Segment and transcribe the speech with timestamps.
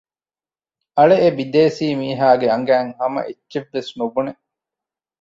[0.97, 4.31] އަޅެ އެބިދޭސީ މިހާގެ އަނގައިން ހަމައެއްޗެއްވެސް ނުބުނެ